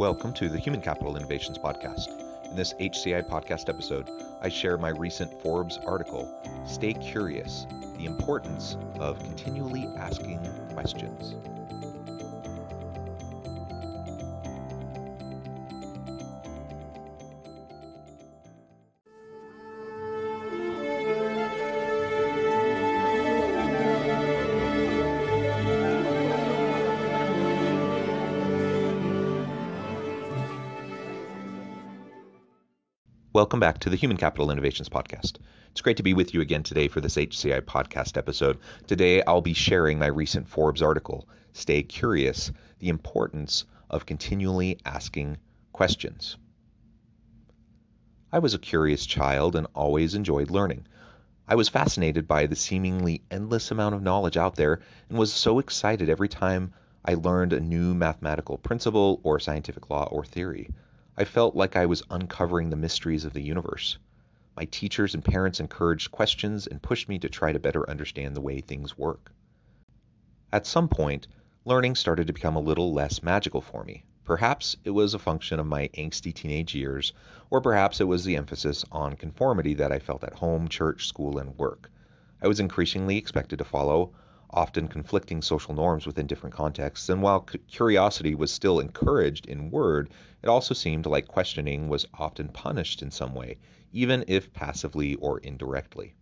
[0.00, 2.08] Welcome to the Human Capital Innovations Podcast.
[2.48, 4.08] In this HCI podcast episode,
[4.40, 6.26] I share my recent Forbes article,
[6.66, 7.66] Stay Curious
[7.98, 10.40] The Importance of Continually Asking
[10.72, 11.34] Questions.
[33.32, 35.36] Welcome back to the Human Capital Innovations Podcast.
[35.70, 38.58] It's great to be with you again today for this HCI podcast episode.
[38.88, 42.50] Today, I'll be sharing my recent Forbes article, Stay Curious
[42.80, 45.36] The Importance of Continually Asking
[45.72, 46.38] Questions.
[48.32, 50.88] I was a curious child and always enjoyed learning.
[51.46, 55.60] I was fascinated by the seemingly endless amount of knowledge out there and was so
[55.60, 56.72] excited every time
[57.04, 60.70] I learned a new mathematical principle or scientific law or theory.
[61.16, 63.98] I felt like I was uncovering the mysteries of the universe.
[64.56, 68.40] My teachers and parents encouraged questions and pushed me to try to better understand the
[68.40, 69.32] way things work.
[70.52, 71.26] At some point,
[71.64, 74.04] learning started to become a little less magical for me.
[74.24, 77.12] Perhaps it was a function of my angsty teenage years,
[77.50, 81.38] or perhaps it was the emphasis on conformity that I felt at home, church, school,
[81.38, 81.90] and work.
[82.40, 84.12] I was increasingly expected to follow
[84.52, 90.10] often conflicting social norms within different contexts, and while curiosity was still encouraged in word,
[90.42, 93.58] it also seemed like questioning was often punished in some way,
[93.92, 96.14] even if passively or indirectly.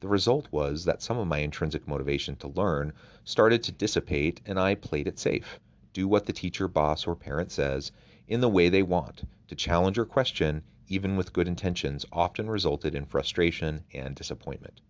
[0.00, 2.92] The result was that some of my intrinsic motivation to learn
[3.24, 5.58] started to dissipate, and I played it safe.
[5.92, 7.90] Do what the teacher, boss, or parent says
[8.28, 9.22] in the way they want.
[9.48, 14.80] To challenge or question, even with good intentions, often resulted in frustration and disappointment.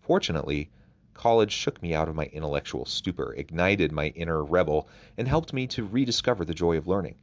[0.00, 0.70] Fortunately,
[1.18, 4.86] College shook me out of my intellectual stupor, ignited my inner rebel,
[5.16, 7.16] and helped me to rediscover the joy of learning.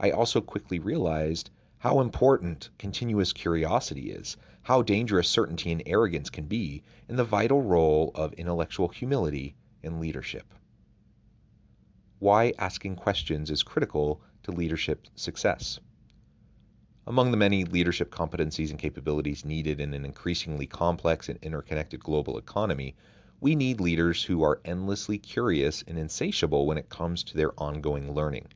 [0.00, 6.46] I also quickly realized how important continuous curiosity is, how dangerous certainty and arrogance can
[6.46, 10.46] be, and the vital role of intellectual humility in leadership.
[12.20, 15.78] Why asking questions is critical to leadership success.
[17.06, 22.38] Among the many leadership competencies and capabilities needed in an increasingly complex and interconnected global
[22.38, 22.96] economy,
[23.44, 28.10] we need leaders who are endlessly curious and insatiable when it comes to their ongoing
[28.14, 28.48] learning.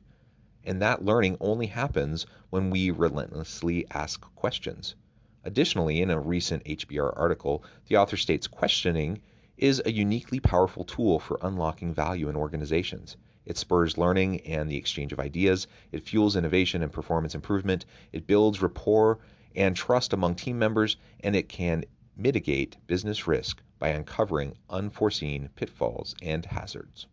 [0.63, 4.95] And that learning only happens when we relentlessly ask questions.
[5.43, 9.21] Additionally, in a recent HBR article, the author states questioning
[9.57, 13.15] is a uniquely powerful tool for unlocking value in organizations.
[13.45, 18.25] It spurs learning and the exchange of ideas, it fuels innovation and performance improvement, it
[18.25, 19.19] builds rapport
[19.55, 21.85] and trust among team members, and it can
[22.17, 27.07] mitigate business risk by uncovering unforeseen pitfalls and hazards.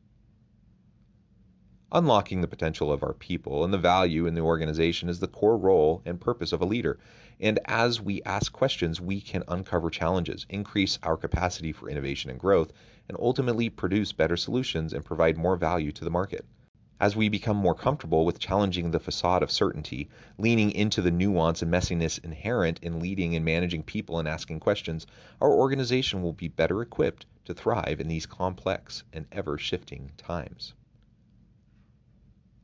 [1.92, 5.56] Unlocking the potential of our people and the value in the organization is the core
[5.56, 6.98] role and purpose of a leader.
[7.38, 12.40] And as we ask questions, we can uncover challenges, increase our capacity for innovation and
[12.40, 12.72] growth,
[13.08, 16.44] and ultimately produce better solutions and provide more value to the market.
[16.98, 20.08] As we become more comfortable with challenging the facade of certainty,
[20.38, 25.06] leaning into the nuance and messiness inherent in leading and managing people and asking questions,
[25.38, 30.72] our organization will be better equipped to thrive in these complex and ever shifting times.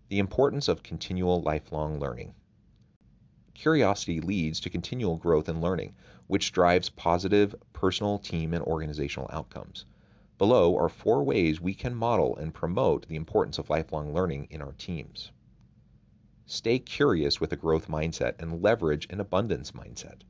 [0.08, 2.34] The importance of continual lifelong learning.
[3.52, 5.94] Curiosity leads to continual growth and learning,
[6.26, 9.84] which drives positive personal, team, and organizational outcomes.
[10.42, 14.60] Below are four ways we can model and promote the importance of lifelong learning in
[14.60, 15.30] our teams.
[16.46, 20.22] Stay curious with a growth mindset and leverage an abundance mindset.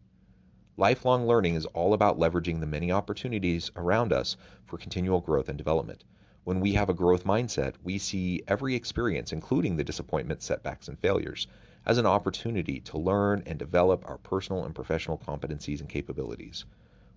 [0.76, 4.36] Lifelong learning is all about leveraging the many opportunities around us
[4.66, 6.04] for continual growth and development.
[6.44, 10.98] When we have a growth mindset, we see every experience, including the disappointments, setbacks, and
[10.98, 11.46] failures,
[11.86, 16.66] as an opportunity to learn and develop our personal and professional competencies and capabilities.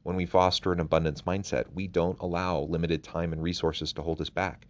[0.06, 4.22] When we foster an abundance mindset, we don't allow limited time and resources to hold
[4.22, 4.68] us back.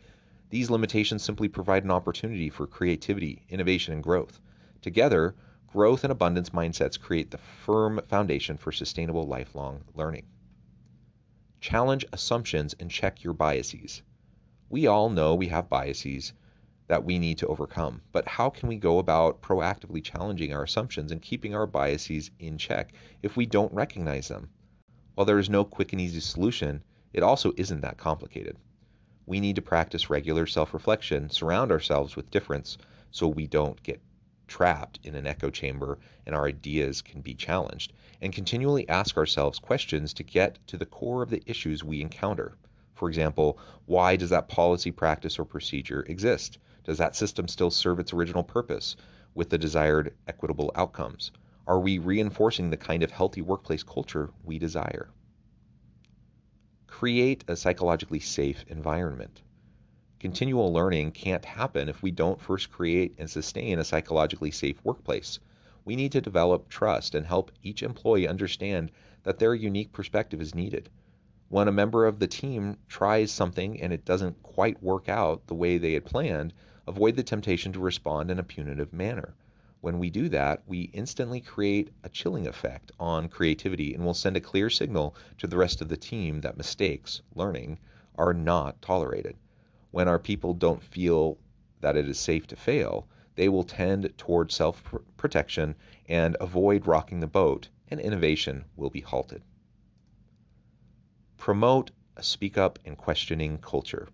[0.50, 4.40] These limitations simply provide an opportunity for creativity, innovation, and growth.
[4.82, 5.36] Together,
[5.68, 10.26] growth and abundance mindsets create the firm foundation for sustainable lifelong learning.
[11.60, 14.04] Challenge assumptions and check your biases.
[14.70, 16.32] We all know we have biases,
[16.88, 18.02] that we need to overcome.
[18.14, 22.58] But how can we go about proactively challenging our assumptions and keeping our biases in
[22.58, 24.48] check if we don't recognize them?
[25.16, 26.84] While there is no quick and easy solution,
[27.14, 28.58] it also isn't that complicated.
[29.26, 32.78] We need to practice regular self reflection, surround ourselves with difference
[33.12, 34.02] so we don't get
[34.46, 39.58] trapped in an echo chamber and our ideas can be challenged, and continually ask ourselves
[39.58, 42.58] questions to get to the core of the issues we encounter.
[42.94, 46.58] For example, why does that policy, practice, or procedure exist?
[46.84, 48.98] Does that system still serve its original purpose
[49.34, 51.32] with the desired equitable outcomes?
[51.68, 55.10] Are we reinforcing the kind of healthy workplace culture we desire?
[56.86, 59.42] Create a psychologically safe environment.
[60.20, 65.40] Continual learning can't happen if we don't first create and sustain a psychologically safe workplace.
[65.84, 68.92] We need to develop trust and help each employee understand
[69.24, 70.90] that their unique perspective is needed.
[71.50, 75.56] When a member of the team tries something and it doesn't quite work out the
[75.56, 76.54] way they had planned,
[76.86, 79.34] avoid the temptation to respond in a punitive manner.
[79.86, 84.36] When we do that, we instantly create a chilling effect on creativity and will send
[84.36, 87.78] a clear signal to the rest of the team that mistakes, learning,
[88.16, 89.38] are not tolerated.
[89.92, 91.38] When our people don't feel
[91.82, 94.84] that it is safe to fail, they will tend toward self
[95.18, 95.76] protection
[96.10, 99.44] and avoid rocking the boat, and innovation will be halted.
[101.38, 104.08] Promote a speak up and questioning culture.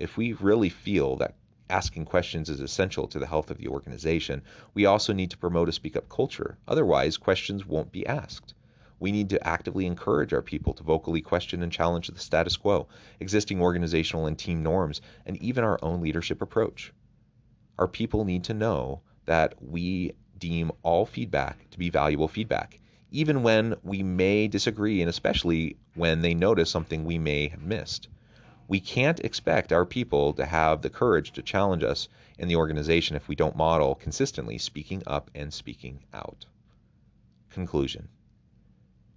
[0.00, 1.36] If we really feel that
[1.70, 4.42] asking questions is essential to the health of the organization,
[4.74, 6.58] we also need to promote a speak up culture.
[6.68, 8.54] Otherwise, questions won't be asked.
[9.00, 12.88] We need to actively encourage our people to vocally question and challenge the status quo,
[13.20, 16.92] existing organizational and team norms, and even our own leadership approach.
[17.78, 22.78] Our people need to know that we deem all feedback to be valuable feedback,
[23.10, 28.08] even when we may disagree, and especially when they notice something we may have missed.
[28.66, 32.08] We can't expect our people to have the courage to challenge us
[32.38, 36.46] in the organization if we don't model consistently speaking up and speaking out.
[37.50, 38.08] Conclusion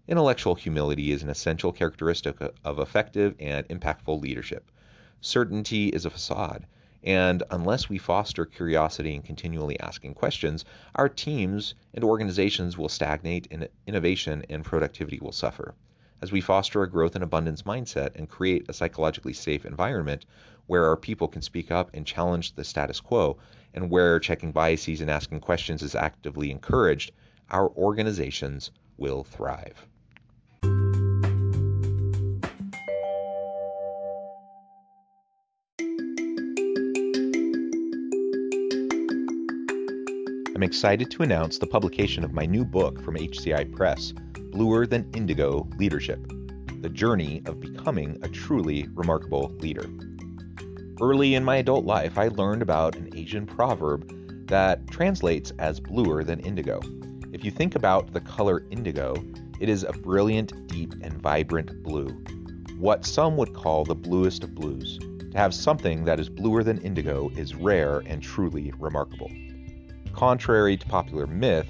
[0.05, 4.69] Intellectual humility is an essential characteristic of effective and impactful leadership.
[5.21, 6.65] Certainty is a facade,
[7.01, 10.65] and unless we foster curiosity and continually asking questions,
[10.95, 15.73] our teams and organizations will stagnate and innovation and productivity will suffer
[16.21, 20.25] as we foster a growth and abundance mindset and create a psychologically safe environment
[20.67, 23.37] where our people can speak up and challenge the status quo,
[23.73, 27.11] and where checking biases and asking questions is actively encouraged,
[27.49, 29.85] our organizations will thrive.
[40.55, 44.11] I'm excited to announce the publication of my new book from HCI Press
[44.57, 46.19] Bluer Than Indigo Leadership
[46.81, 49.85] The Journey of Becoming a Truly Remarkable Leader.
[50.99, 56.23] Early in my adult life, I learned about an Asian proverb that translates as bluer
[56.23, 56.81] than indigo.
[57.31, 59.23] If you think about the color indigo,
[59.59, 62.07] it is a brilliant, deep, and vibrant blue,
[62.79, 64.97] what some would call the bluest of blues.
[64.97, 69.31] To have something that is bluer than indigo is rare and truly remarkable.
[70.13, 71.69] Contrary to popular myth,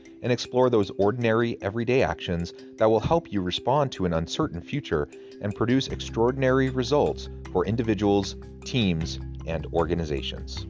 [0.21, 5.07] and explore those ordinary, everyday actions that will help you respond to an uncertain future
[5.41, 10.67] and produce extraordinary results for individuals, teams, and organizations.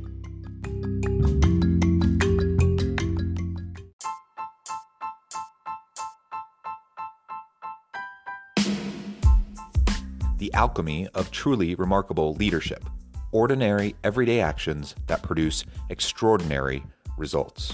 [10.38, 12.84] The alchemy of truly remarkable leadership
[13.32, 16.84] ordinary, everyday actions that produce extraordinary
[17.18, 17.74] results.